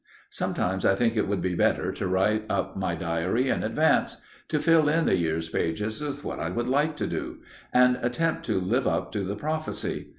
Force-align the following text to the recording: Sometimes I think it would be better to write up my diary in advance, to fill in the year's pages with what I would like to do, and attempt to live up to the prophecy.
Sometimes 0.31 0.83
I 0.83 0.95
think 0.95 1.15
it 1.15 1.27
would 1.27 1.43
be 1.43 1.53
better 1.53 1.91
to 1.91 2.07
write 2.07 2.45
up 2.49 2.75
my 2.75 2.95
diary 2.95 3.49
in 3.49 3.61
advance, 3.61 4.17
to 4.47 4.59
fill 4.59 4.89
in 4.89 5.05
the 5.05 5.15
year's 5.15 5.47
pages 5.49 6.01
with 6.01 6.23
what 6.23 6.39
I 6.39 6.49
would 6.49 6.67
like 6.67 6.97
to 6.97 7.05
do, 7.05 7.37
and 7.71 7.99
attempt 8.01 8.43
to 8.47 8.59
live 8.59 8.87
up 8.87 9.11
to 9.11 9.23
the 9.23 9.35
prophecy. 9.35 10.09